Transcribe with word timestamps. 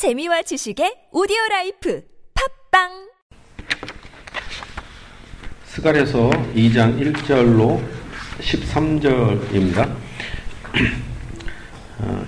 재미와 0.00 0.40
지식의 0.40 1.12
오디오 1.12 1.36
라이프 1.50 2.02
팟빵 2.72 2.88
스가랴서 5.66 6.30
2장 6.54 6.98
1절로 7.12 7.78
13절입니다. 8.40 9.94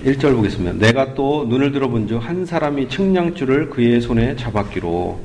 1절 0.05 0.37
보겠습니다. 0.37 0.73
내가 0.75 1.15
또 1.15 1.47
눈을 1.47 1.73
들어본 1.73 2.09
즉 2.09 2.19
한 2.19 2.45
사람이 2.45 2.91
측량줄을 2.91 3.71
그의 3.71 4.03
손에 4.03 4.37
잡았기로 4.37 5.19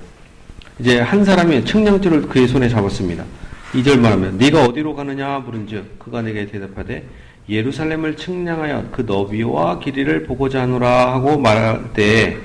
이제 0.79 1.01
한 1.01 1.25
사람이 1.25 1.65
측량줄을 1.65 2.29
그의 2.29 2.47
손에 2.47 2.69
잡았습니다. 2.69 3.25
2절 3.73 3.99
말하면 3.99 4.37
네가 4.37 4.63
어디로 4.63 4.95
가느냐 4.95 5.39
물은즉 5.39 5.99
그가 5.99 6.21
내게 6.21 6.47
대답하되 6.47 7.05
예루살렘을 7.49 8.17
측량하여 8.17 8.89
그 8.91 9.01
너비와 9.01 9.79
길이를 9.79 10.23
보고자 10.23 10.63
하노라 10.63 11.13
하고 11.13 11.37
말할 11.37 11.93
때 11.93 12.37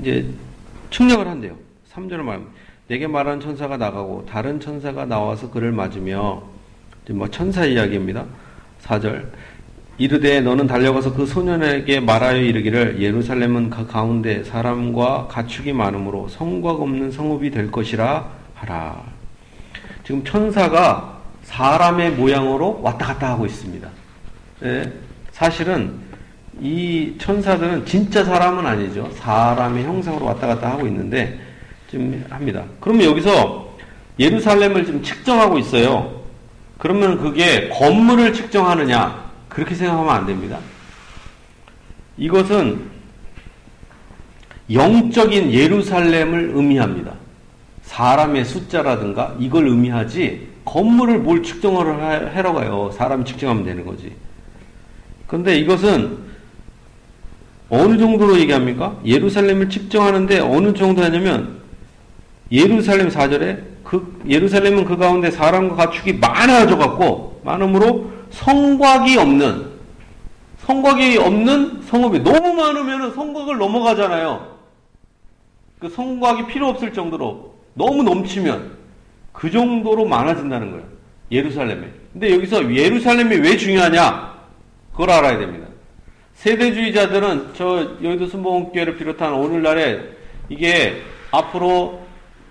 이제 0.00 0.26
측량을 0.90 1.26
한대요. 1.26 1.56
3절을 1.92 2.18
말하면 2.18 2.48
내게 2.88 3.06
말하는 3.06 3.40
천사가 3.40 3.76
나가고 3.76 4.26
다른 4.28 4.58
천사가 4.58 5.04
나와서 5.04 5.50
그를 5.50 5.72
맞으며 5.72 6.42
뭐 7.10 7.28
천사 7.28 7.64
이야기입니다. 7.64 8.24
4절 8.82 9.26
이르되 9.98 10.40
너는 10.40 10.66
달려가서 10.66 11.14
그 11.14 11.26
소년에게 11.26 12.00
말하여 12.00 12.40
이르기를 12.40 13.00
예루살렘은 13.00 13.68
그 13.68 13.86
가운데 13.86 14.44
사람과 14.44 15.26
가축이 15.28 15.72
많으므로 15.72 16.28
성곽 16.28 16.80
없는 16.80 17.10
성읍이 17.10 17.50
될 17.50 17.70
것이라 17.70 18.28
하라. 18.54 19.02
지금 20.04 20.24
천사가 20.24 21.17
사람의 21.48 22.12
모양으로 22.12 22.80
왔다 22.82 23.06
갔다 23.06 23.30
하고 23.30 23.46
있습니다. 23.46 23.88
네, 24.60 24.92
사실은 25.32 25.94
이 26.60 27.14
천사들은 27.18 27.86
진짜 27.86 28.22
사람은 28.22 28.66
아니죠. 28.66 29.10
사람의 29.14 29.84
형상으로 29.84 30.26
왔다 30.26 30.46
갔다 30.46 30.70
하고 30.72 30.86
있는데 30.86 31.38
지금 31.90 32.24
합니다. 32.28 32.64
그러면 32.80 33.06
여기서 33.06 33.76
예루살렘을 34.18 34.84
지금 34.84 35.02
측정하고 35.02 35.58
있어요. 35.58 36.22
그러면 36.76 37.18
그게 37.18 37.68
건물을 37.70 38.34
측정하느냐? 38.34 39.28
그렇게 39.48 39.74
생각하면 39.74 40.14
안 40.14 40.26
됩니다. 40.26 40.58
이것은 42.18 42.90
영적인 44.70 45.50
예루살렘을 45.50 46.52
의미합니다. 46.54 47.12
사람의 47.82 48.44
숫자라든가 48.44 49.34
이걸 49.38 49.68
의미하지 49.68 50.48
건물을 50.68 51.20
뭘 51.20 51.42
측정을 51.42 52.36
하러 52.36 52.52
가요. 52.52 52.90
사람 52.92 53.24
측정하면 53.24 53.64
되는 53.64 53.86
거지. 53.86 54.14
근데 55.26 55.56
이것은 55.56 56.18
어느 57.70 57.98
정도로 57.98 58.38
얘기합니까? 58.38 58.98
예루살렘을 59.04 59.70
측정하는데 59.70 60.40
어느 60.40 60.74
정도 60.74 61.02
하냐면 61.02 61.60
예루살렘 62.52 63.08
4절에 63.08 63.62
그 63.82 64.20
예루살렘은 64.28 64.84
그 64.84 64.98
가운데 64.98 65.30
사람과 65.30 65.74
가축이 65.74 66.14
많아져 66.14 66.76
갖고 66.76 67.40
많음으로 67.44 68.10
성곽이 68.30 69.16
없는 69.16 69.68
성곽이 70.66 71.16
없는 71.16 71.82
성읍이 71.86 72.20
너무 72.20 72.52
많으면 72.52 73.14
성곽을 73.14 73.56
넘어가잖아요. 73.56 74.58
그 75.78 75.88
성곽이 75.88 76.46
필요 76.48 76.68
없을 76.68 76.92
정도로 76.92 77.54
너무 77.72 78.02
넘치면 78.02 78.77
그 79.38 79.52
정도로 79.52 80.04
많아진다는 80.04 80.72
거예요. 80.72 80.84
예루살렘에. 81.30 81.88
근데 82.12 82.32
여기서 82.34 82.74
예루살렘이 82.74 83.36
왜 83.36 83.56
중요하냐? 83.56 84.36
그걸 84.90 85.10
알아야 85.10 85.38
됩니다. 85.38 85.68
세대주의자들은 86.34 87.50
저 87.54 87.96
여의도 88.02 88.26
순복음교회를 88.26 88.96
비롯한 88.96 89.32
오늘날에 89.34 90.00
이게 90.48 91.02
앞으로 91.30 92.00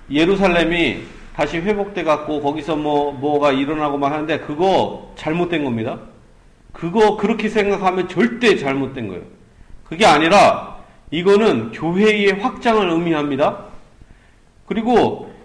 예루살렘이 0.10 1.00
다시 1.36 1.58
회복돼 1.58 2.06
갖고 2.06 2.42
거기서 2.42 2.78
뭐 2.78 3.12
뭐가 3.12 3.52
일어나고 3.52 3.98
막 3.98 4.14
하는데 4.14 4.40
그거 4.40 5.12
잘못된 5.18 5.66
겁니다. 5.66 6.00
그거 6.72 7.18
그렇게 7.18 7.50
생각하면 7.50 8.08
절대 8.08 8.56
잘못된 8.56 9.10
거예요. 9.10 9.24
그게 9.84 10.06
아니라 10.06 10.78
이거는 11.12 11.74
교회의 11.74 12.40
확장을 12.40 12.90
의미합니다. 12.90 13.66
그리고 14.66 15.37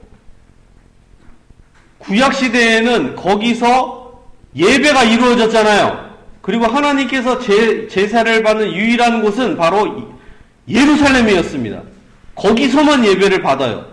구약 2.03 2.35
시대에는 2.35 3.15
거기서 3.15 4.21
예배가 4.57 5.05
이루어졌잖아요. 5.05 6.13
그리고 6.41 6.67
하나님께서 6.67 7.39
제, 7.39 7.87
제사를 7.87 8.43
받는 8.43 8.73
유일한 8.73 9.23
곳은 9.23 9.57
바로 9.57 10.11
예루살렘이었습니다. 10.69 11.83
거기서만 12.35 13.05
예배를 13.07 13.43
받아요. 13.43 13.87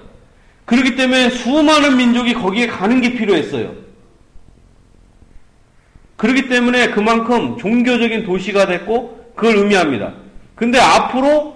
그렇기 0.66 0.96
때문에 0.96 1.30
수많은 1.30 1.98
민족이 1.98 2.34
거기에 2.34 2.68
가는 2.68 3.00
게 3.02 3.14
필요했어요. 3.14 3.74
그렇기 6.18 6.50
때문에 6.50 6.90
그만큼 6.90 7.58
종교적인 7.58 8.26
도시가 8.26 8.66
됐고 8.66 9.34
그걸 9.36 9.58
의미합니다. 9.58 10.14
근데 10.56 10.80
앞으로 10.80 11.56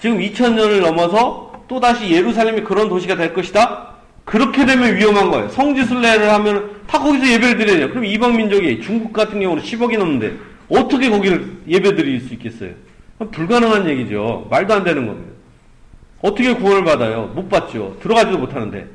지금 0.00 0.18
2000년을 0.18 0.80
넘어서 0.80 1.64
또다시 1.66 2.10
예루살렘이 2.10 2.62
그런 2.62 2.88
도시가 2.88 3.16
될 3.16 3.32
것이다? 3.32 3.93
그렇게 4.24 4.64
되면 4.64 4.96
위험한 4.96 5.30
거예요. 5.30 5.48
성지순례를 5.50 6.32
하면 6.32 6.70
다 6.86 6.98
거기서 6.98 7.26
예배를 7.26 7.56
드려야 7.58 7.88
그럼 7.88 8.04
이방 8.04 8.36
민족이 8.36 8.80
중국 8.80 9.12
같은 9.12 9.40
경우는 9.40 9.62
10억이 9.62 9.98
넘는데 9.98 10.36
어떻게 10.68 11.10
거기를 11.10 11.58
예배 11.68 11.94
드릴 11.94 12.20
수 12.20 12.34
있겠어요? 12.34 12.70
불가능한 13.30 13.88
얘기죠. 13.90 14.46
말도 14.50 14.74
안 14.74 14.84
되는 14.84 15.06
겁니다. 15.06 15.32
어떻게 16.22 16.54
구원을 16.54 16.84
받아요? 16.84 17.30
못 17.34 17.48
받죠. 17.48 17.96
들어가지도 18.00 18.38
못하는데. 18.38 18.86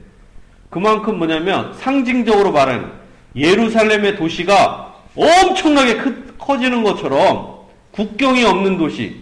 그만큼 0.70 1.18
뭐냐면 1.18 1.74
상징적으로 1.76 2.52
말하는 2.52 2.88
예루살렘의 3.36 4.18
도시가 4.18 4.96
엄청나게 5.16 5.98
크, 5.98 6.36
커지는 6.38 6.84
것처럼 6.84 7.60
국경이 7.92 8.44
없는 8.44 8.78
도시, 8.78 9.18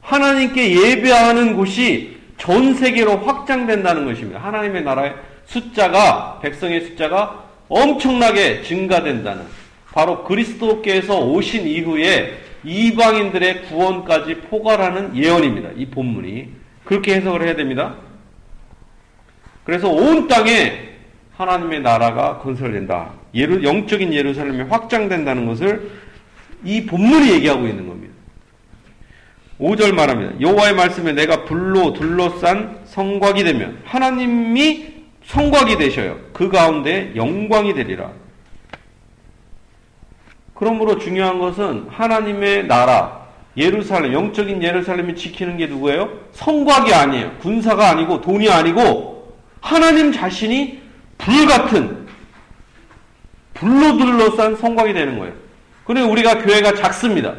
하나님께 0.00 0.76
예배하는 0.76 1.56
곳이 1.56 2.16
전 2.38 2.74
세계로 2.74 3.18
확장된다는 3.18 4.04
것입니다. 4.06 4.40
하나님의 4.40 4.84
나라의 4.84 5.14
숫자가, 5.46 6.40
백성의 6.42 6.82
숫자가 6.82 7.44
엄청나게 7.68 8.62
증가된다는, 8.62 9.44
바로 9.92 10.24
그리스도께서 10.24 11.20
오신 11.20 11.66
이후에 11.66 12.38
이방인들의 12.64 13.62
구원까지 13.62 14.36
포괄하는 14.42 15.16
예언입니다. 15.16 15.70
이 15.76 15.86
본문이. 15.86 16.48
그렇게 16.84 17.14
해석을 17.14 17.42
해야 17.42 17.56
됩니다. 17.56 17.94
그래서 19.64 19.88
온 19.88 20.28
땅에 20.28 20.90
하나님의 21.36 21.80
나라가 21.80 22.38
건설된다. 22.38 23.12
예루, 23.34 23.62
영적인 23.62 24.12
예루살렘이 24.12 24.62
확장된다는 24.68 25.46
것을 25.46 25.90
이 26.64 26.86
본문이 26.86 27.32
얘기하고 27.32 27.66
있는 27.66 27.88
겁니다. 27.88 28.14
5절 29.60 29.94
말합니다. 29.94 30.40
여호와의 30.40 30.74
말씀에 30.74 31.12
내가 31.12 31.44
불로 31.44 31.92
둘러싼 31.92 32.80
성곽이 32.84 33.44
되면 33.44 33.80
하나님이 33.84 34.95
성곽이 35.26 35.76
되셔요. 35.76 36.18
그 36.32 36.48
가운데 36.48 37.12
영광이 37.14 37.74
되리라. 37.74 38.10
그러므로 40.54 40.98
중요한 40.98 41.38
것은 41.38 41.88
하나님의 41.90 42.66
나라, 42.66 43.26
예루살렘, 43.56 44.12
영적인 44.12 44.62
예루살렘이 44.62 45.14
지키는 45.14 45.56
게 45.56 45.66
누구예요? 45.66 46.10
성곽이 46.32 46.92
아니에요. 46.92 47.32
군사가 47.38 47.90
아니고 47.90 48.20
돈이 48.20 48.48
아니고 48.48 49.36
하나님 49.60 50.12
자신이 50.12 50.80
불 51.18 51.46
같은 51.46 52.06
불로 53.54 53.96
둘러싼 53.96 54.56
성곽이 54.56 54.92
되는 54.92 55.18
거예요. 55.18 55.34
그래 55.84 56.02
우리가 56.02 56.42
교회가 56.42 56.74
작습니다. 56.74 57.34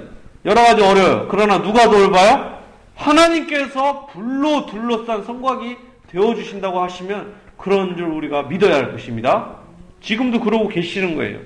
여러 0.46 0.62
가지 0.62 0.82
어려워요. 0.82 1.28
그러나 1.30 1.62
누가 1.62 1.90
돌봐요? 1.90 2.58
하나님께서 2.96 4.08
불로 4.08 4.66
둘러싼 4.66 5.24
성곽이 5.24 5.78
되어 6.10 6.34
주신다고 6.34 6.82
하시면 6.82 7.47
그런 7.58 7.98
줄 7.98 8.06
우리가 8.06 8.44
믿어야 8.44 8.76
할 8.76 8.92
것입니다. 8.92 9.58
지금도 10.02 10.40
그러고 10.40 10.68
계시는 10.68 11.16
거예요. 11.16 11.40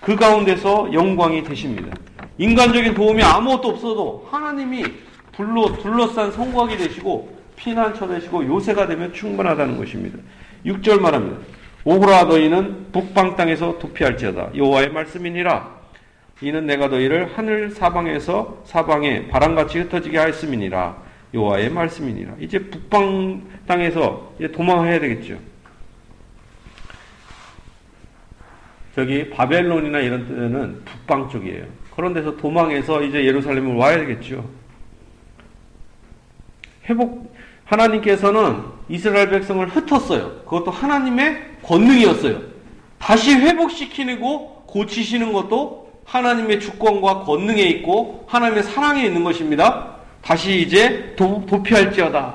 그 0.00 0.16
가운데서 0.16 0.92
영광이 0.92 1.42
되십니다. 1.44 1.96
인간적인 2.38 2.94
도움이 2.94 3.22
아무것도 3.22 3.68
없어도 3.68 4.28
하나님이 4.30 4.84
불로 5.32 5.76
둘러싼 5.78 6.30
성곽이 6.30 6.76
되시고 6.76 7.34
피난처 7.56 8.08
되시고 8.08 8.46
요새가 8.46 8.86
되면 8.86 9.12
충분하다는 9.12 9.78
것입니다. 9.78 10.18
6절 10.66 11.00
말합니다. 11.00 11.38
오호라 11.84 12.24
너희는 12.24 12.92
북방 12.92 13.36
땅에서 13.36 13.78
도피할지어다. 13.78 14.50
여호와의 14.56 14.90
말씀이니라. 14.90 15.74
이는 16.40 16.66
내가 16.66 16.88
너희를 16.88 17.32
하늘 17.36 17.70
사방에서 17.70 18.62
사방에 18.64 19.28
바람같이 19.28 19.78
흩어지게 19.80 20.18
하였음이니라. 20.18 20.96
여호와의 21.34 21.70
말씀이니라. 21.70 22.34
이제 22.40 22.58
북방 22.58 23.42
땅에서 23.66 24.32
이제 24.38 24.50
도망해야 24.50 25.00
되겠죠. 25.00 25.38
저기 28.94 29.28
바벨론이나 29.28 29.98
이런 29.98 30.28
데는 30.28 30.82
북방 30.84 31.28
쪽이에요. 31.28 31.66
그런 31.96 32.14
데서 32.14 32.36
도망해서 32.36 33.02
이제 33.02 33.24
예루살렘을 33.24 33.74
와야 33.74 33.98
되겠죠. 33.98 34.48
회복 36.88 37.34
하나님께서는 37.64 38.62
이스라엘 38.88 39.30
백성을 39.30 39.66
흩었어요. 39.66 40.42
그것도 40.44 40.70
하나님의 40.70 41.42
권능이었어요. 41.62 42.40
다시 42.98 43.34
회복시키고 43.34 44.64
고치시는 44.66 45.32
것도 45.32 45.92
하나님의 46.04 46.60
주권과 46.60 47.24
권능에 47.24 47.62
있고 47.62 48.24
하나님의 48.28 48.62
사랑에 48.62 49.04
있는 49.04 49.24
것입니다. 49.24 49.93
다시 50.24 50.62
이제 50.62 51.12
도, 51.16 51.44
도피할지어다. 51.46 52.34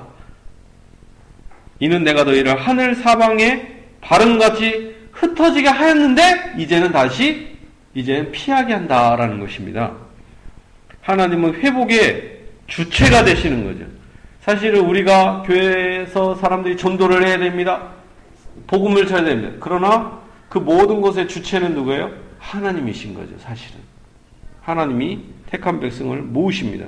이는 1.80 2.04
내가 2.04 2.24
너희를 2.24 2.60
하늘 2.60 2.94
사방에 2.96 3.68
바른같이 4.00 4.96
흩어지게 5.12 5.68
하였는데 5.68 6.56
이제는 6.60 6.92
다시 6.92 7.58
이제는 7.96 8.32
피하게 8.32 8.74
한다라는 8.74 9.40
것입니다. 9.40 9.94
하나님은 11.02 11.56
회복의 11.56 12.40
주체가 12.68 13.24
되시는 13.24 13.64
거죠. 13.66 13.90
사실은 14.42 14.82
우리가 14.82 15.44
교회에서 15.48 16.36
사람들이 16.36 16.78
전도를 16.78 17.26
해야 17.26 17.40
됩니다. 17.40 17.90
복음을 18.68 19.08
쳐야 19.08 19.24
됩니다. 19.24 19.58
그러나 19.60 20.20
그 20.48 20.60
모든 20.60 21.02
것의 21.02 21.28
주체는 21.28 21.74
누구예요? 21.74 22.12
하나님이신 22.38 23.16
거죠, 23.16 23.38
사실은. 23.40 23.80
하나님이 24.62 25.20
택한 25.50 25.80
백성을 25.80 26.16
모으십니다. 26.22 26.86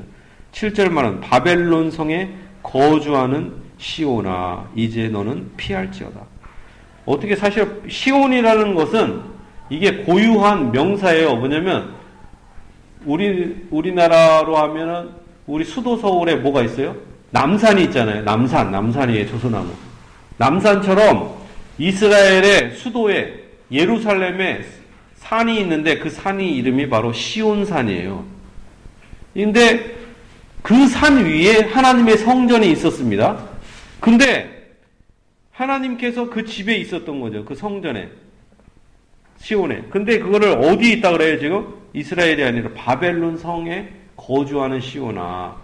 7절 0.52 0.90
말은 0.90 1.22
바벨론 1.22 1.92
성에 1.92 2.30
거주하는 2.64 3.54
시오나 3.78 4.70
이제 4.76 5.08
너는 5.08 5.52
피할지어다. 5.58 6.20
어떻게 7.06 7.36
사실 7.36 7.82
시온이라는 7.88 8.76
것은 8.76 9.22
이게 9.70 10.04
고유한 10.04 10.72
명사예요. 10.72 11.36
뭐냐면 11.36 11.96
우리 13.06 13.68
우리나라로 13.72 14.58
하면은 14.58 15.10
우리 15.48 15.64
수도 15.64 15.98
서울에 15.98 16.36
뭐가 16.36 16.62
있어요? 16.64 16.96
남산이 17.32 17.86
있잖아요. 17.86 18.24
남산, 18.24 18.72
남산이에요. 18.72 19.28
조선나무. 19.28 19.72
남산처럼 20.38 21.36
이스라엘의 21.78 22.76
수도에 22.76 23.42
예루살렘에 23.72 24.64
산이 25.16 25.60
있는데 25.62 25.98
그 25.98 26.10
산이 26.10 26.56
이름이 26.58 26.90
바로 26.90 27.14
시온산이에요. 27.14 28.24
근데 29.34 30.01
그 30.62 30.88
산 30.88 31.26
위에 31.26 31.62
하나님의 31.62 32.18
성전이 32.20 32.72
있었습니다. 32.72 33.38
근데 34.00 34.76
하나님께서 35.52 36.30
그 36.30 36.46
집에 36.46 36.78
있었던 36.78 37.20
거죠. 37.20 37.46
그 37.46 37.56
성전에. 37.56 38.10
시온에. 39.38 39.84
근데 39.90 40.20
그거를 40.20 40.50
어디 40.50 40.94
있다 40.94 41.12
그래요, 41.12 41.40
지금? 41.40 41.74
이스라엘이 41.94 42.44
아니라 42.44 42.70
바벨론 42.76 43.38
성에 43.38 43.90
거주하는 44.16 44.80
시온아. 44.80 45.56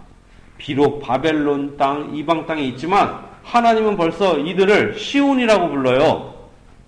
비록 0.56 1.00
바벨론 1.00 1.76
땅, 1.76 2.14
이방 2.14 2.46
땅에 2.46 2.62
있지만 2.64 3.20
하나님은 3.44 3.96
벌써 3.96 4.38
이들을 4.38 4.98
시온이라고 4.98 5.68
불러요. 5.68 6.34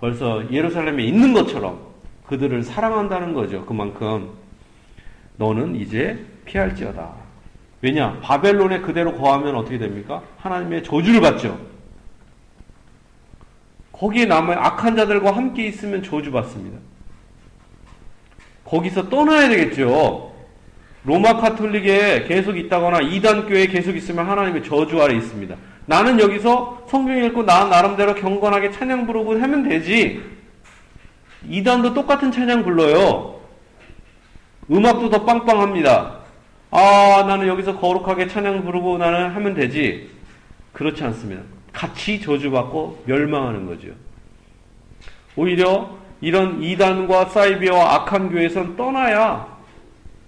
벌써 0.00 0.42
예루살렘에 0.50 1.04
있는 1.04 1.32
것처럼 1.32 1.78
그들을 2.26 2.62
사랑한다는 2.64 3.32
거죠. 3.34 3.64
그만큼 3.66 4.30
너는 5.36 5.76
이제 5.76 6.18
피할지어다. 6.44 7.19
왜냐? 7.82 8.18
바벨론에 8.20 8.80
그대로 8.80 9.14
거하면 9.14 9.56
어떻게 9.56 9.78
됩니까? 9.78 10.22
하나님의 10.38 10.84
저주를 10.84 11.20
받죠. 11.20 11.58
거기에 13.92 14.26
남은 14.26 14.56
악한 14.56 14.96
자들과 14.96 15.34
함께 15.34 15.66
있으면 15.66 16.02
저주받습니다. 16.02 16.78
거기서 18.64 19.08
떠나야 19.08 19.48
되겠죠. 19.48 20.30
로마 21.04 21.38
카톨릭에 21.38 22.24
계속 22.24 22.58
있다거나 22.58 23.00
이단교에 23.00 23.66
계속 23.66 23.96
있으면 23.96 24.28
하나님의 24.28 24.64
저주 24.64 25.02
아래 25.02 25.14
있습니다. 25.16 25.56
나는 25.86 26.20
여기서 26.20 26.86
성경 26.88 27.22
읽고 27.24 27.44
나 27.44 27.64
나름대로 27.64 28.14
경건하게 28.14 28.70
찬양 28.70 29.06
부르고 29.06 29.40
하면 29.40 29.68
되지. 29.68 30.22
이단도 31.48 31.94
똑같은 31.94 32.30
찬양 32.30 32.62
불러요. 32.62 33.40
음악도 34.70 35.08
더 35.08 35.24
빵빵합니다. 35.24 36.19
아, 36.70 37.24
나는 37.26 37.48
여기서 37.48 37.78
거룩하게 37.78 38.28
찬양 38.28 38.64
부르고 38.64 38.98
나는 38.98 39.30
하면 39.30 39.54
되지. 39.54 40.10
그렇지 40.72 41.02
않습니다. 41.04 41.42
같이 41.72 42.20
저주받고 42.20 43.04
멸망하는 43.06 43.66
거죠. 43.66 43.88
오히려 45.36 45.98
이런 46.20 46.62
이단과 46.62 47.26
사이비와 47.26 47.94
악한 47.94 48.30
교회에선 48.30 48.76
떠나야 48.76 49.58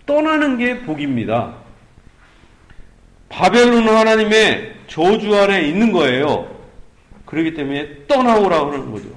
떠나는 0.06 0.58
게 0.58 0.80
복입니다. 0.80 1.54
바벨론은 3.28 3.94
하나님의 3.94 4.74
저주 4.88 5.34
아래 5.34 5.62
있는 5.62 5.92
거예요. 5.92 6.48
그렇기 7.24 7.54
때문에 7.54 8.06
떠나오라고 8.06 8.72
하는 8.72 8.90
거죠. 8.90 9.08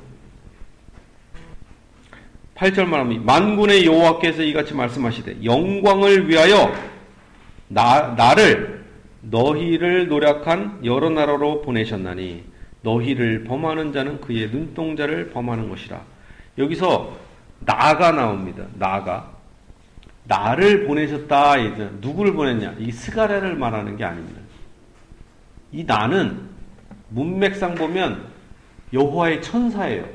8절 2.56 2.86
말합니다. 2.86 3.24
만군의 3.26 3.86
여호와께서 3.86 4.44
이같이 4.44 4.74
말씀하시되 4.74 5.44
영광을 5.44 6.30
위하여 6.30 6.72
나, 7.68 8.14
나를 8.16 8.86
너희를 9.22 10.08
노력한 10.08 10.82
여러 10.84 11.10
나라로 11.10 11.62
보내셨나니 11.62 12.44
너희를 12.82 13.44
범하는 13.46 13.92
자는 13.92 14.22
그의 14.22 14.50
눈동자를 14.50 15.32
범하는 15.32 15.70
것이라. 15.70 16.02
여기서 16.58 17.18
나가 17.60 18.12
나옵니다. 18.12 18.66
나가. 18.78 19.32
나를 20.26 20.86
보내셨다. 20.86 21.56
누구를 22.02 22.34
보냈냐? 22.34 22.76
이 22.80 22.92
스가랴를 22.92 23.56
말하는 23.56 23.98
게 23.98 24.04
아닙니다. 24.04 24.40
이 25.72 25.84
나는 25.84 26.50
문맥상 27.10 27.76
보면 27.76 28.28
여호와의 28.94 29.42
천사예요. 29.42 30.06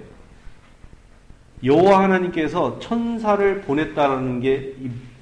여호와 1.62 2.04
하나님께서 2.04 2.78
천사를 2.78 3.60
보냈다라는 3.62 4.40
게 4.40 4.74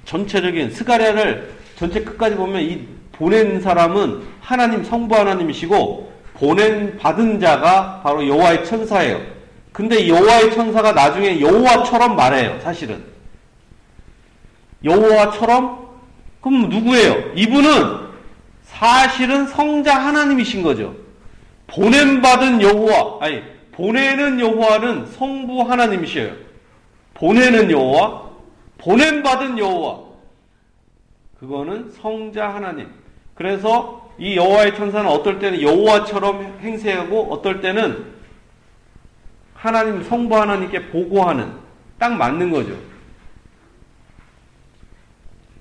전체적인 0.05 0.71
스가랴를 0.71 1.58
전체 1.79 2.03
끝까지 2.03 2.35
보면 2.35 2.61
이 2.61 2.85
보낸 3.13 3.61
사람은 3.61 4.21
하나님 4.41 4.83
성부 4.83 5.15
하나님이시고 5.15 6.11
보낸 6.33 6.97
받은 6.97 7.39
자가 7.39 8.01
바로 8.03 8.27
여호와의 8.27 8.65
천사예요. 8.65 9.21
근데 9.71 10.09
여호와의 10.09 10.53
천사가 10.53 10.91
나중에 10.91 11.39
여호와처럼 11.39 12.17
말해요. 12.17 12.59
사실은 12.59 13.01
여호와처럼 14.83 15.87
그럼 16.41 16.67
누구예요? 16.67 17.31
이분은 17.35 18.09
사실은 18.63 19.47
성자 19.47 19.95
하나님이신 19.95 20.61
거죠. 20.61 20.95
보냄 21.67 22.21
받은 22.21 22.61
여호와 22.61 23.19
아니 23.21 23.41
보내는 23.71 24.41
여호와는 24.41 25.05
성부 25.13 25.61
하나님이셔요. 25.61 26.33
보내는 27.13 27.71
여호와 27.71 28.23
보냄 28.77 29.23
받은 29.23 29.57
여호와 29.57 30.08
그거는 31.39 31.89
성자 31.91 32.53
하나님. 32.53 32.87
그래서 33.35 34.09
이 34.17 34.35
여호와의 34.35 34.75
천사는 34.75 35.09
어떨 35.09 35.39
때는 35.39 35.61
여호와처럼 35.61 36.59
행세하고 36.59 37.31
어떨 37.33 37.61
때는 37.61 38.05
하나님 39.53 40.03
성부 40.03 40.35
하나님께 40.35 40.89
보고하는 40.89 41.51
딱 41.97 42.13
맞는 42.13 42.51
거죠. 42.51 42.77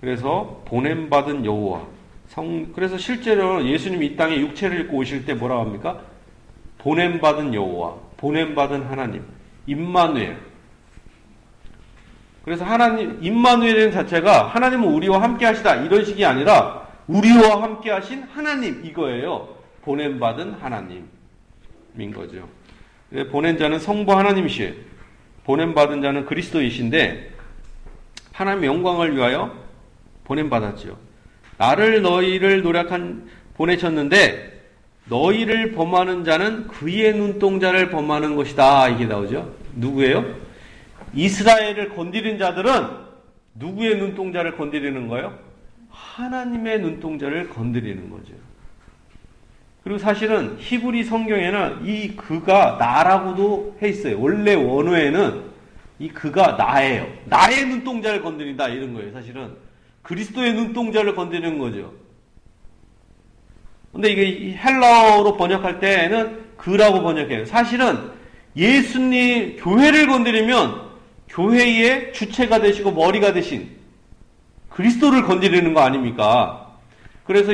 그래서 0.01 0.63
보냄 0.65 1.11
받은 1.11 1.45
여호와 1.45 1.87
성 2.29 2.73
그래서 2.73 2.99
실제로 2.99 3.65
예수님 3.65 4.03
이 4.03 4.17
땅에 4.17 4.39
육체를 4.39 4.81
입고 4.83 4.99
오실 4.99 5.25
때 5.25 5.35
뭐라고 5.35 5.63
합니까? 5.63 6.01
보냄 6.79 7.21
받은 7.21 7.55
여호와, 7.55 7.97
보냄 8.17 8.55
받은 8.55 8.85
하나님, 8.85 9.25
임마누엘. 9.67 10.39
그래서 12.49 12.65
하나님 12.65 13.19
임마누엘은 13.21 13.93
자체가 13.93 14.47
하나님은 14.47 14.89
우리와 14.89 15.21
함께 15.21 15.45
하시다 15.45 15.83
이런 15.83 16.03
식이 16.03 16.25
아니라 16.25 16.89
우리와 17.07 17.63
함께 17.63 17.91
하신 17.91 18.23
하나님 18.23 18.83
이거예요. 18.87 19.49
보냄 19.83 20.19
받은 20.19 20.55
하나님인 20.55 21.05
거죠. 22.15 22.49
보낸 23.31 23.59
자는 23.59 23.79
성부 23.79 24.11
하나님이시에요. 24.17 24.73
보냄 25.45 25.75
받은 25.75 26.01
자는 26.01 26.25
그리스도이신데 26.25 27.33
하나님의 28.33 28.67
영광을 28.67 29.15
위하여 29.15 29.55
보냄 30.25 30.49
받았죠. 30.49 30.97
나를 31.59 32.01
너희를 32.01 32.63
노력한 32.63 33.29
보내셨는데 33.59 34.59
너희를 35.05 35.73
범하는 35.73 36.25
자는 36.25 36.67
그의 36.69 37.13
눈동자를 37.15 37.91
범하는 37.91 38.37
것이다. 38.37 38.89
이게 38.89 39.05
나오죠. 39.05 39.53
누구예요? 39.75 40.48
이스라엘을 41.19 41.97
건드린 41.97 42.39
자들은 42.39 42.71
누구의 43.55 43.99
눈동자를 43.99 44.57
건드리는 44.57 45.09
거예요? 45.09 45.37
하나님의 45.91 46.81
눈동자를 46.81 47.49
건드리는 47.49 48.09
거죠. 48.09 48.35
그리고 49.83 49.99
사실은 49.99 50.57
히브리 50.61 51.03
성경에는 51.03 51.87
이 51.87 52.15
그가 52.15 52.77
나라고도 52.79 53.79
해 53.83 53.89
있어요. 53.89 54.21
원래 54.21 54.55
원어에는 54.55 55.43
이 55.99 56.09
그가 56.09 56.53
나예요. 56.53 57.09
나의 57.25 57.67
눈동자를 57.67 58.23
건드린다 58.23 58.69
이런 58.69 58.95
거예요. 58.95 59.13
사실은 59.13 59.55
그리스도의 60.03 60.55
눈동자를 60.55 61.17
건드리는 61.17 61.59
거죠. 61.59 61.95
근데 63.93 64.11
이게 64.11 64.57
헬라어로 64.57 65.37
번역할 65.37 65.81
때는 65.81 66.45
그라고 66.57 67.03
번역해요. 67.03 67.45
사실은 67.47 68.13
예수님 68.55 69.57
교회를 69.57 70.07
건드리면 70.07 70.88
교회의 71.39 72.13
주체가 72.13 72.61
되시고 72.61 72.91
머리가 72.91 73.33
되신 73.33 73.71
그리스도를 74.71 75.23
건드리는 75.23 75.73
거 75.73 75.81
아닙니까? 75.81 76.77
그래서 77.23 77.53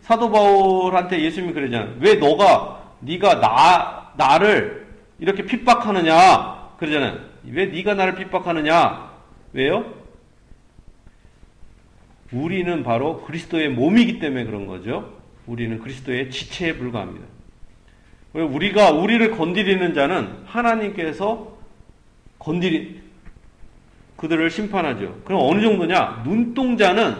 사도 0.00 0.30
바울한테 0.30 1.20
예수님이 1.20 1.52
그러잖아요. 1.52 1.96
왜 2.00 2.14
너가 2.14 2.94
네가 3.00 3.40
나 3.40 4.12
나를 4.16 4.86
이렇게 5.18 5.44
핍박하느냐? 5.44 6.76
그러잖아요. 6.78 7.18
왜 7.50 7.66
네가 7.66 7.92
나를 7.94 8.14
핍박하느냐? 8.14 9.10
왜요? 9.52 9.94
우리는 12.32 12.82
바로 12.82 13.22
그리스도의 13.22 13.68
몸이기 13.68 14.18
때문에 14.18 14.44
그런 14.44 14.66
거죠. 14.66 15.12
우리는 15.46 15.78
그리스도의 15.78 16.30
지체에 16.30 16.76
불과합니다. 16.78 17.26
우리가 18.32 18.92
우리를 18.92 19.30
건드리는 19.36 19.92
자는 19.92 20.42
하나님께서 20.46 21.54
건드리 22.38 23.05
그들을 24.16 24.50
심판하죠. 24.50 25.20
그럼 25.24 25.40
어느 25.42 25.60
정도냐? 25.60 26.22
눈동자는 26.24 27.16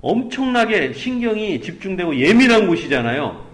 엄청나게 0.00 0.92
신경이 0.92 1.60
집중되고 1.60 2.16
예민한 2.16 2.66
곳이잖아요. 2.66 3.46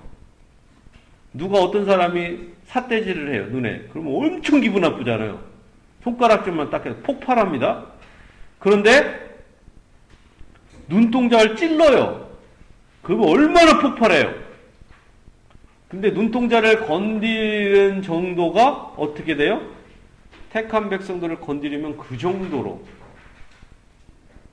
누가 1.33 1.59
어떤 1.59 1.85
사람이 1.85 2.39
삿대질을 2.67 3.35
해요, 3.35 3.47
눈에. 3.51 3.83
그러면 3.93 4.15
엄청 4.15 4.61
기분 4.61 4.83
나쁘잖아요. 4.83 5.41
손가락질만 6.03 6.71
딱 6.71 6.85
해도 6.87 6.97
폭발합니다. 7.03 7.87
그런데 8.59 9.21
눈동자를 10.89 11.57
찔러요. 11.57 12.29
그러면 13.03 13.29
얼마나 13.29 13.81
폭발해요. 13.81 14.33
근데 15.89 16.11
눈동자를 16.11 16.87
건드리는 16.87 18.03
정도가 18.03 18.95
어떻게 18.97 19.37
돼요? 19.37 19.74
택한 20.54 20.88
백성들을 20.88 21.40
건드리면 21.40 21.99
그 21.99 22.16
정도로 22.16 22.80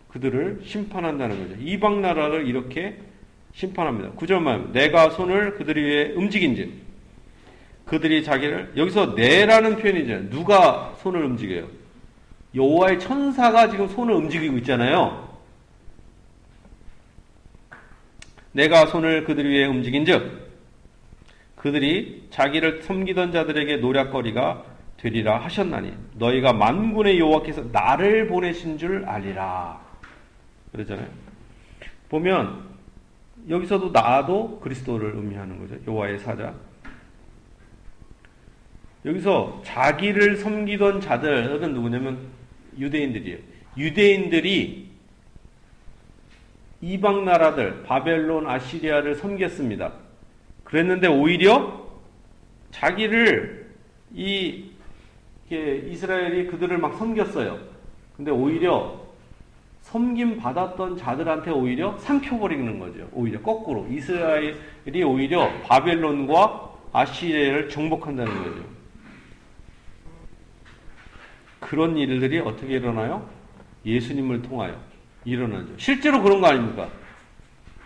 그들을 0.07 0.61
심판한다는 0.65 1.47
거죠. 1.47 1.61
이방 1.61 2.01
나라를 2.01 2.47
이렇게 2.47 2.97
심판합니다. 3.53 4.09
구절만 4.13 4.71
내가 4.71 5.11
손을 5.11 5.53
그들 5.57 5.77
위해 5.77 6.11
움직인지 6.15 6.73
그들이 7.85 8.23
자기를 8.23 8.73
여기서 8.77 9.13
내라는 9.15 9.75
표현이잖아요. 9.75 10.29
누가 10.31 10.95
손을 11.03 11.23
움직여요? 11.23 11.67
여호와의 12.55 12.99
천사가 12.99 13.69
지금 13.69 13.87
손을 13.87 14.15
움직이고 14.15 14.57
있잖아요. 14.57 15.29
내가 18.53 18.87
손을 18.87 19.23
그들 19.25 19.47
위해 19.47 19.67
움직인즉 19.67 20.49
그들이 21.57 22.27
자기를 22.31 22.81
섬기던 22.81 23.31
자들에게 23.31 23.77
노략거리가 23.77 24.70
되리라 25.01 25.39
하셨나니 25.39 25.93
너희가 26.15 26.53
만군의 26.53 27.17
여호와께서 27.17 27.63
나를 27.71 28.27
보내신 28.27 28.77
줄 28.77 29.03
알리라 29.05 29.81
그러잖아요. 30.71 31.07
보면 32.07 32.69
여기서도 33.49 33.89
나도 33.89 34.59
그리스도를 34.59 35.15
의미하는 35.15 35.57
거죠. 35.57 35.75
여호와의 35.87 36.19
사자. 36.19 36.53
여기서 39.03 39.61
자기를 39.65 40.37
섬기던 40.37 41.01
자들은 41.01 41.73
누구냐면 41.73 42.19
유대인들이에요. 42.77 43.39
유대인들이 43.77 44.91
이방 46.81 47.25
나라들 47.25 47.81
바벨론, 47.83 48.47
아시리아를 48.47 49.15
섬겼습니다. 49.15 49.93
그랬는데 50.63 51.07
오히려 51.07 51.89
자기를 52.69 53.71
이 54.13 54.70
이스라엘이 55.55 56.47
그들을 56.47 56.77
막 56.77 56.95
섬겼어요. 56.97 57.59
근데 58.15 58.31
오히려 58.31 58.99
섬김 59.81 60.37
받았던 60.37 60.97
자들한테 60.97 61.51
오히려 61.51 61.97
삼켜버리는 61.97 62.79
거죠. 62.79 63.07
오히려 63.13 63.41
거꾸로 63.41 63.87
이스라엘이 63.89 65.03
오히려 65.05 65.51
바벨론과 65.63 66.71
아시리아를 66.93 67.69
정복한다는 67.69 68.43
거죠. 68.43 68.63
그런 71.59 71.97
일들이 71.97 72.39
어떻게 72.39 72.75
일어나요? 72.75 73.27
예수님을 73.85 74.41
통하여 74.41 74.75
일어나죠. 75.25 75.73
실제로 75.77 76.21
그런 76.21 76.41
거 76.41 76.47
아닙니까? 76.47 76.89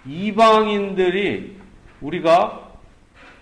이방인들이 0.05 1.57
우리가 2.01 2.73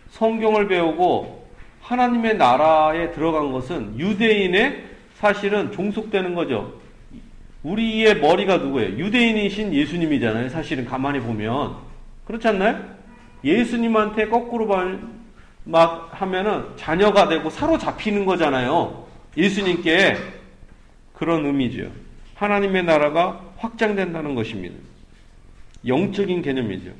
성경을 0.09 0.67
배우고 0.67 1.42
하나님의 1.83 2.37
나라에 2.37 3.11
들어간 3.11 3.51
것은 3.51 3.99
유대인의 3.99 4.83
사실은 5.15 5.71
종속되는 5.71 6.33
거죠. 6.33 6.81
우리의 7.63 8.19
머리가 8.19 8.57
누구예요? 8.57 8.97
유대인이신 8.97 9.73
예수님이잖아요. 9.73 10.49
사실은 10.49 10.85
가만히 10.85 11.19
보면. 11.19 11.75
그렇지 12.25 12.47
않나요? 12.47 12.81
예수님한테 13.43 14.27
거꾸로 14.27 14.67
막 15.65 16.09
하면은 16.13 16.65
자녀가 16.75 17.27
되고 17.27 17.49
사로잡히는 17.49 18.25
거잖아요. 18.25 19.05
예수님께 19.35 20.17
그런 21.13 21.45
의미죠. 21.45 21.89
하나님의 22.35 22.83
나라가 22.83 23.41
확장된다는 23.57 24.35
것입니다. 24.35 24.75
영적인 25.85 26.41
개념이죠. 26.41 26.91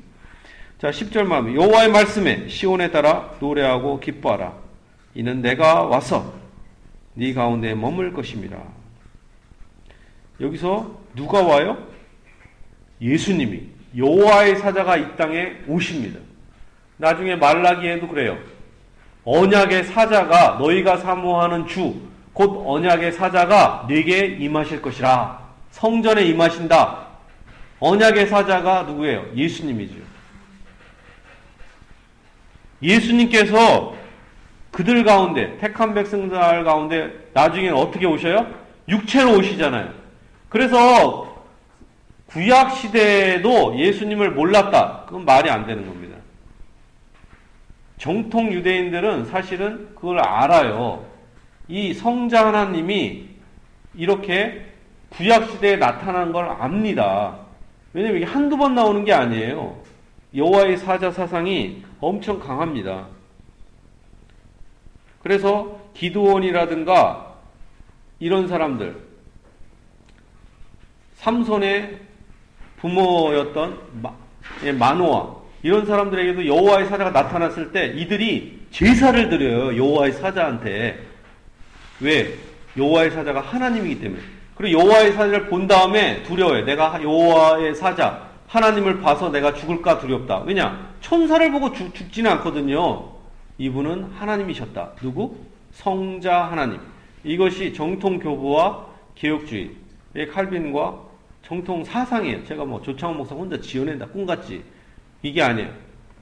자, 0.78 0.90
10절 0.90 1.24
마음. 1.24 1.54
여호와의 1.54 1.90
말씀에 1.90 2.48
시온에 2.48 2.90
따라 2.90 3.34
노래하고 3.40 4.00
기뻐하라. 4.00 4.63
이는 5.14 5.40
내가 5.42 5.82
와서 5.82 6.34
네 7.14 7.32
가운데 7.32 7.74
머물 7.74 8.12
것입니다. 8.12 8.58
여기서 10.40 10.98
누가 11.14 11.42
와요? 11.42 11.78
예수님이 13.00 13.68
여호와의 13.96 14.56
사자가 14.56 14.96
이 14.96 15.16
땅에 15.16 15.52
오십니다. 15.68 16.18
나중에 16.96 17.36
말라기에도 17.36 18.08
그래요. 18.08 18.38
언약의 19.24 19.84
사자가 19.84 20.58
너희가 20.58 20.98
사모하는 20.98 21.66
주, 21.66 21.94
곧 22.32 22.64
언약의 22.66 23.12
사자가 23.12 23.86
네게 23.88 24.38
임하실 24.40 24.82
것이라. 24.82 25.42
성전에 25.70 26.24
임하신다. 26.24 27.06
언약의 27.78 28.26
사자가 28.26 28.82
누구예요? 28.82 29.26
예수님이죠. 29.34 29.94
예수님께서 32.82 33.93
그들 34.74 35.04
가운데 35.04 35.56
택한 35.58 35.94
백성들 35.94 36.64
가운데 36.64 37.28
나중에는 37.32 37.76
어떻게 37.76 38.06
오셔요? 38.06 38.44
육체로 38.88 39.38
오시잖아요. 39.38 39.88
그래서 40.48 41.32
구약 42.26 42.72
시대에도 42.72 43.78
예수님을 43.78 44.32
몰랐다. 44.32 45.04
그건 45.06 45.24
말이 45.24 45.48
안 45.48 45.64
되는 45.64 45.86
겁니다. 45.86 46.16
정통 47.98 48.52
유대인들은 48.52 49.26
사실은 49.26 49.94
그걸 49.94 50.18
알아요. 50.18 51.06
이 51.68 51.94
성자 51.94 52.48
하나님이 52.48 53.28
이렇게 53.94 54.66
구약 55.10 55.50
시대에 55.50 55.76
나타난 55.76 56.32
걸 56.32 56.48
압니다. 56.48 57.36
왜냐면 57.92 58.16
이게 58.16 58.26
한두 58.26 58.56
번 58.56 58.74
나오는 58.74 59.04
게 59.04 59.12
아니에요. 59.12 59.76
여호와의 60.34 60.78
사자 60.78 61.12
사상이 61.12 61.84
엄청 62.00 62.40
강합니다. 62.40 63.13
그래서 65.24 65.80
기도원이라든가 65.94 67.34
이런 68.20 68.46
사람들 68.46 68.94
삼손의 71.16 71.98
부모였던 72.76 73.78
예, 74.64 74.72
마노아 74.72 75.34
이런 75.62 75.86
사람들에게도 75.86 76.46
여호와의 76.46 76.86
사자가 76.88 77.10
나타났을 77.10 77.72
때 77.72 77.86
이들이 77.96 78.66
제사를 78.70 79.28
드려요 79.30 79.74
여호와의 79.76 80.12
사자한테. 80.12 81.00
왜? 82.00 82.34
여호와의 82.76 83.12
사자가 83.12 83.40
하나님이기 83.40 84.00
때문에. 84.00 84.20
그리고 84.56 84.80
여호와의 84.80 85.12
사자를 85.12 85.46
본 85.46 85.66
다음에 85.66 86.22
두려워요 86.24 86.66
내가 86.66 87.02
여호와의 87.02 87.74
사자 87.76 88.28
하나님을 88.48 89.00
봐서 89.00 89.30
내가 89.30 89.54
죽을까 89.54 90.00
두렵다. 90.00 90.40
왜냐? 90.40 90.92
천사를 91.00 91.50
보고 91.50 91.72
죽, 91.72 91.94
죽지는 91.94 92.30
않거든요. 92.32 93.13
이분은 93.58 94.04
하나님이셨다. 94.04 94.94
누구? 94.96 95.36
성자 95.72 96.44
하나님. 96.44 96.80
이것이 97.22 97.72
정통 97.72 98.18
교부와 98.18 98.86
개혁주의의 99.14 100.28
칼빈과 100.32 101.02
정통 101.42 101.84
사상이에요. 101.84 102.44
제가 102.44 102.64
뭐 102.64 102.80
조창원 102.82 103.18
목사 103.18 103.34
혼자 103.34 103.60
지어낸다 103.60 104.06
꿈같지. 104.06 104.62
이게 105.22 105.42
아니에요. 105.42 105.72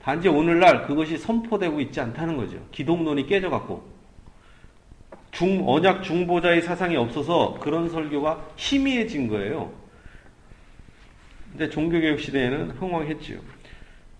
단지 0.01 0.27
오늘날 0.27 0.85
그것이 0.85 1.17
선포되고 1.17 1.79
있지 1.81 2.01
않다는 2.01 2.37
거죠. 2.37 2.57
기독론이 2.71 3.25
깨져갖고. 3.25 3.93
중, 5.31 5.67
언약 5.67 6.03
중보자의 6.03 6.61
사상이 6.61 6.95
없어서 6.95 7.57
그런 7.59 7.89
설교가 7.89 8.49
희미해진 8.55 9.27
거예요. 9.27 9.71
근데 11.51 11.69
종교개혁 11.69 12.19
시대에는 12.19 12.71
흥왕했지요. 12.71 13.39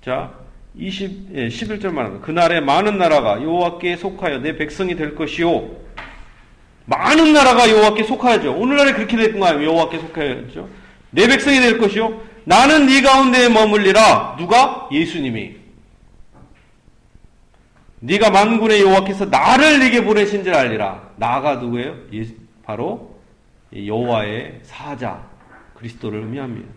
자, 0.02 0.34
20, 0.76 1.30
예, 1.36 1.48
11절 1.48 1.92
말합니다. 1.92 2.26
그날에 2.26 2.60
많은 2.60 2.98
나라가 2.98 3.42
여호와께 3.42 3.96
속하여 3.96 4.40
내 4.40 4.56
백성이 4.56 4.96
될 4.96 5.16
것이요. 5.16 5.70
많은 6.86 7.32
나라가 7.32 7.70
여호와께 7.70 8.04
속하여죠. 8.04 8.54
오늘날에 8.54 8.94
그렇게 8.94 9.16
됐군가요? 9.16 9.64
여호와께 9.64 10.00
속하여죠. 10.00 10.68
내 11.12 11.28
백성이 11.28 11.60
될 11.60 11.78
것이요. 11.78 12.22
나는 12.46 12.88
네 12.88 13.02
가운데에 13.02 13.50
머물리라. 13.50 14.36
누가? 14.38 14.90
예수님이. 14.92 15.64
네가 18.00 18.32
만군의 18.32 18.82
여호와께서 18.82 19.26
나를 19.26 19.80
네게 19.80 20.04
보내신 20.04 20.44
줄 20.44 20.54
알리라. 20.54 21.12
나가 21.16 21.56
누구예요? 21.56 21.96
예, 22.14 22.26
바로 22.64 23.16
여호와의 23.74 24.60
사자 24.64 25.24
그리스도를 25.76 26.20
의미합니다. 26.22 26.68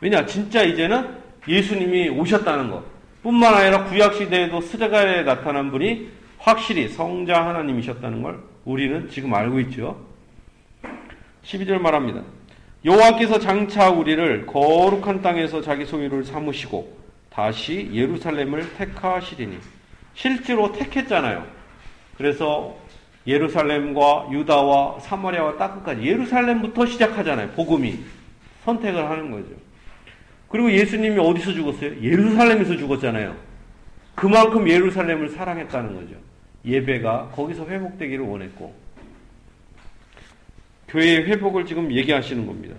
왜냐? 0.00 0.26
진짜 0.26 0.62
이제는 0.62 1.16
예수님이 1.48 2.10
오셨다는 2.10 2.70
것. 2.70 2.99
뿐만 3.22 3.54
아니라 3.54 3.84
구약 3.84 4.14
시대에도 4.14 4.60
스데가에 4.60 5.22
나타난 5.24 5.70
분이 5.70 6.08
확실히 6.38 6.88
성자 6.88 7.46
하나님이셨다는 7.46 8.22
걸 8.22 8.42
우리는 8.64 9.08
지금 9.10 9.34
알고 9.34 9.60
있죠. 9.60 10.00
12절 11.44 11.78
말합니다. 11.78 12.22
여호와께서 12.84 13.38
장차 13.38 13.90
우리를 13.90 14.46
거룩한 14.46 15.20
땅에서 15.20 15.60
자기 15.60 15.84
소유를 15.84 16.24
삼으시고 16.24 16.98
다시 17.28 17.90
예루살렘을 17.92 18.74
택하시리니 18.74 19.58
실제로 20.14 20.72
택했잖아요. 20.72 21.44
그래서 22.16 22.74
예루살렘과 23.26 24.28
유다와 24.32 25.00
사마리아와 25.00 25.56
땅끝까지 25.58 26.02
예루살렘부터 26.02 26.86
시작하잖아요. 26.86 27.50
복음이 27.50 27.98
선택을 28.64 29.08
하는 29.10 29.30
거죠. 29.30 29.69
그리고 30.50 30.70
예수님이 30.70 31.18
어디서 31.18 31.52
죽었어요? 31.52 32.02
예루살렘에서 32.02 32.76
죽었잖아요. 32.76 33.36
그만큼 34.16 34.68
예루살렘을 34.68 35.30
사랑했다는 35.30 35.94
거죠. 35.94 36.16
예배가 36.64 37.30
거기서 37.34 37.66
회복되기를 37.66 38.24
원했고 38.24 38.74
교회의 40.88 41.24
회복을 41.26 41.64
지금 41.64 41.90
얘기하시는 41.92 42.44
겁니다. 42.46 42.74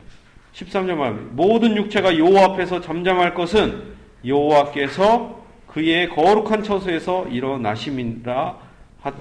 13절 0.53 0.95
말합니다. 0.95 1.29
모든 1.31 1.77
육체가 1.77 2.17
여호와 2.17 2.53
앞에서 2.53 2.81
잠잠할 2.81 3.33
것은 3.33 3.81
여호와께서 4.25 5.41
그의 5.67 6.09
거룩한 6.09 6.63
처소에서 6.63 7.27
일어나심이라 7.29 8.57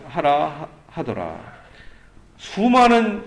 하라 0.08 0.68
하더라. 0.88 1.40
수많은 2.36 3.22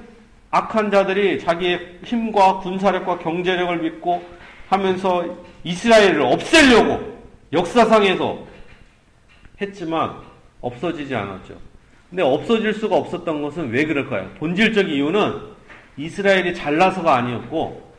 악한 0.52 0.92
자들이 0.92 1.40
자기의 1.40 2.00
힘과 2.04 2.60
군사력과 2.60 3.20
경제력을 3.20 3.80
믿고 3.80 4.24
하면서 4.74 5.24
이스라엘을 5.64 6.22
없애려고 6.22 7.22
역사상에서 7.54 8.46
했지만 9.62 10.18
없어지지 10.62 11.14
않았죠. 11.16 11.56
근데 12.10 12.24
없어질 12.24 12.74
수가 12.74 12.96
없었던 12.96 13.42
것은 13.42 13.70
왜 13.70 13.86
그럴까요? 13.86 14.30
본질적 14.40 14.90
이유는 14.90 15.54
이스라엘이 15.98 16.56
잘나서가 16.56 17.16
아니었고 17.16 17.94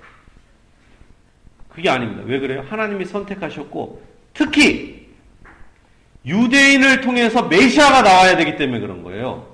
그게 1.69 1.89
아닙니다. 1.89 2.23
왜 2.27 2.39
그래요? 2.39 2.65
하나님이 2.69 3.05
선택하셨고 3.05 4.03
특히 4.33 5.09
유대인을 6.27 7.01
통해서 7.01 7.43
메시아가 7.45 8.03
나와야 8.03 8.37
되기 8.37 8.57
때문에 8.57 8.81
그런 8.81 9.03
거예요. 9.03 9.47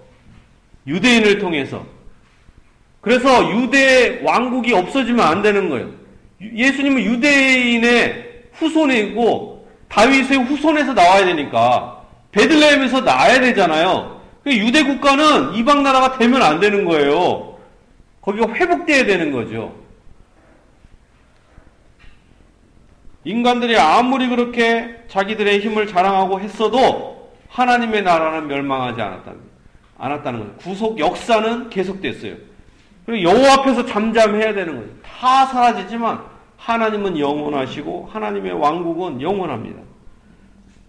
유대인을 0.86 1.38
통해서. 1.38 1.84
그래서 3.00 3.50
유대 3.50 4.20
왕국이 4.22 4.72
없어지면 4.72 5.20
안 5.20 5.42
되는 5.42 5.68
거예요. 5.68 6.00
예수님은 6.40 7.02
유대인의 7.02 8.44
후손이고 8.52 9.68
다윗의 9.88 10.38
후손에서 10.44 10.94
나와야 10.94 11.25
되니까 11.26 12.04
베들레헴에서 12.32 13.02
나와야 13.02 13.40
되잖아요. 13.40 14.20
유대 14.47 14.82
국가는 14.85 15.55
이방 15.55 15.83
나라가 15.83 16.16
되면 16.16 16.42
안 16.42 16.61
되는 16.61 16.85
거예요. 16.85 17.59
거기가 18.22 18.53
회복돼야 18.55 19.05
되는 19.05 19.33
거죠. 19.33 19.74
인간들이 23.24 23.76
아무리 23.76 24.29
그렇게 24.29 24.96
자기들의 25.09 25.61
힘을 25.61 25.87
자랑하고 25.87 26.40
했어도 26.40 27.35
하나님의 27.48 28.03
나라는 28.03 28.46
멸망하지 28.46 29.03
않았다는 29.98 30.40
거예요. 30.40 30.57
구속 30.57 30.98
역사는 30.98 31.68
계속됐어요. 31.68 32.37
그리고 33.11 33.29
여호와 33.29 33.55
앞에서 33.55 33.85
잠잠해야 33.87 34.55
되는 34.55 34.77
거예요. 34.77 34.88
다 35.03 35.44
사라지지만 35.46 36.20
하나님은 36.57 37.18
영원하시고 37.18 38.09
하나님의 38.12 38.53
왕국은 38.53 39.20
영원합니다. 39.20 39.81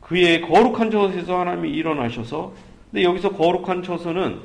그의 0.01 0.41
거룩한 0.41 0.91
처소에서 0.91 1.39
하나님이 1.39 1.71
일어나셔서 1.71 2.53
근데 2.91 3.03
여기서 3.03 3.31
거룩한 3.31 3.81
처소는 3.81 4.37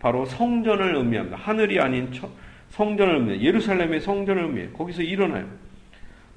바로 0.00 0.24
성전을 0.24 0.96
의미합니다. 0.96 1.36
하늘이 1.36 1.78
아닌 1.78 2.12
처, 2.12 2.28
성전을 2.70 3.14
의미해요. 3.16 3.40
예루살렘의 3.40 4.00
성전을 4.00 4.42
의미해요. 4.42 4.72
거기서 4.72 5.02
일어나요. 5.02 5.44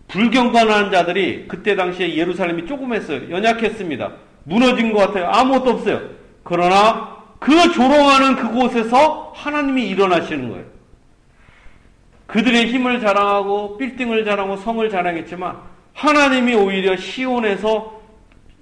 불경건한 0.07 0.91
자들이 0.91 1.45
그때 1.47 1.75
당시에 1.75 2.15
예루살렘이 2.15 2.67
조금했어요. 2.67 3.31
연약했습니다. 3.31 4.11
무너진 4.43 4.93
것 4.93 4.99
같아요. 4.99 5.29
아무것도 5.29 5.71
없어요. 5.71 6.01
그러나 6.43 7.18
그 7.39 7.71
조롱하는 7.71 8.35
그곳에서 8.35 9.31
하나님이 9.35 9.87
일어나시는 9.87 10.49
거예요. 10.49 10.65
그들의 12.27 12.67
힘을 12.67 12.99
자랑하고 12.99 13.77
빌딩을 13.77 14.23
자랑하고 14.23 14.57
성을 14.57 14.87
자랑했지만 14.87 15.57
하나님이 15.93 16.53
오히려 16.53 16.95
시온에서 16.95 17.99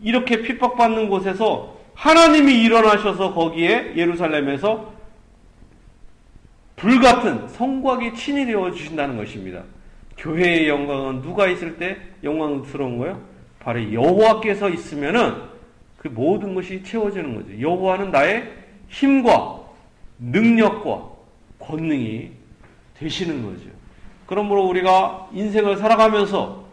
이렇게 0.02 0.42
핍박받는 0.42 1.10
곳에서 1.10 1.76
하나님이 1.96 2.62
일어나셔서 2.63 3.34
거기에 3.34 3.94
예루살렘에서 3.96 4.94
불같은 6.76 7.48
성곽이 7.48 8.13
친히 8.13 8.46
되어 8.46 8.72
주신다는 8.72 9.18
것입니다. 9.18 9.63
교회의 10.18 10.70
영광은 10.70 11.22
누가 11.24 11.48
있을 11.48 11.78
때 11.78 11.98
영광스러운 12.24 13.00
거예요? 13.00 13.22
바로 13.60 13.92
여호와께서 13.92 14.70
있으면은 14.70 15.36
그 15.98 16.08
모든 16.08 16.54
것이 16.54 16.84
채워지는 16.84 17.36
거죠. 17.36 17.60
여호와는 17.60 18.12
나의 18.12 18.57
힘과 18.89 19.60
능력과 20.19 21.10
권능이 21.60 22.32
되시는 22.97 23.43
거죠. 23.43 23.69
그러므로 24.26 24.67
우리가 24.67 25.30
인생을 25.34 25.78
살아가면서 25.78 26.65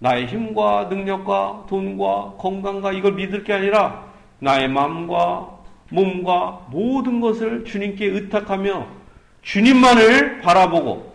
나의 0.00 0.26
힘과 0.26 0.86
능력과 0.90 1.66
돈과 1.68 2.34
건강과 2.38 2.92
이걸 2.92 3.14
믿을 3.14 3.44
게 3.44 3.52
아니라 3.52 4.04
나의 4.38 4.68
마음과 4.68 5.58
몸과 5.90 6.66
모든 6.70 7.20
것을 7.20 7.64
주님께 7.64 8.06
의탁하며 8.06 8.86
주님만을 9.42 10.40
바라보고 10.40 11.14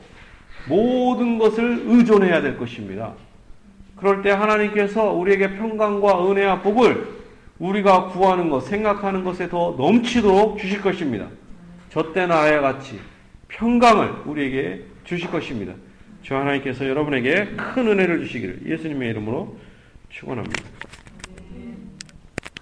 모든 0.68 1.38
것을 1.38 1.84
의존해야 1.86 2.42
될 2.42 2.58
것입니다. 2.58 3.14
그럴 3.96 4.22
때 4.22 4.32
하나님께서 4.32 5.12
우리에게 5.12 5.56
평강과 5.56 6.30
은혜와 6.30 6.62
복을 6.62 7.13
우리가 7.64 8.08
구하는 8.08 8.50
것, 8.50 8.60
생각하는 8.62 9.24
것에 9.24 9.48
더 9.48 9.74
넘치도록 9.78 10.58
주실 10.58 10.82
것입니다. 10.82 11.30
저 11.90 12.12
때나 12.12 12.42
아 12.42 12.62
같이 12.62 13.00
평강을 13.48 14.24
우리에게 14.26 14.84
주실 15.06 15.32
것입니다. 15.32 15.74
주 16.22 16.36
하나님께서 16.36 16.88
여러분에게 16.88 17.54
큰 17.56 17.88
은혜를 17.88 18.26
주시기를 18.26 18.62
예수님의 18.66 19.10
이름으로 19.12 19.58
축원합니다. 20.10 20.64